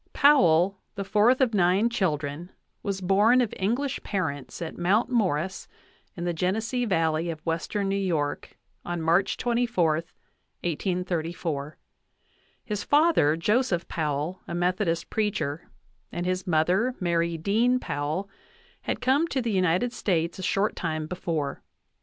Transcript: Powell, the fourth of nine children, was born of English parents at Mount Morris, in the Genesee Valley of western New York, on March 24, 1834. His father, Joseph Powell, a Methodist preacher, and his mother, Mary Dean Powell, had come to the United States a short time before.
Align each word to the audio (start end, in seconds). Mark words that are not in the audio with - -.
Powell, 0.13 0.79
the 0.95 1.03
fourth 1.03 1.41
of 1.41 1.53
nine 1.53 1.87
children, 1.87 2.49
was 2.81 3.01
born 3.01 3.39
of 3.39 3.53
English 3.55 4.01
parents 4.01 4.59
at 4.59 4.75
Mount 4.75 5.11
Morris, 5.11 5.67
in 6.17 6.23
the 6.23 6.33
Genesee 6.33 6.85
Valley 6.85 7.29
of 7.29 7.39
western 7.45 7.87
New 7.89 7.95
York, 7.97 8.57
on 8.83 8.99
March 8.99 9.37
24, 9.37 9.91
1834. 10.63 11.77
His 12.65 12.83
father, 12.83 13.37
Joseph 13.37 13.87
Powell, 13.87 14.41
a 14.47 14.55
Methodist 14.55 15.11
preacher, 15.11 15.69
and 16.11 16.25
his 16.25 16.47
mother, 16.47 16.95
Mary 16.99 17.37
Dean 17.37 17.77
Powell, 17.79 18.27
had 18.81 19.01
come 19.01 19.27
to 19.27 19.39
the 19.39 19.51
United 19.51 19.93
States 19.93 20.39
a 20.39 20.41
short 20.41 20.75
time 20.75 21.05
before. 21.05 21.61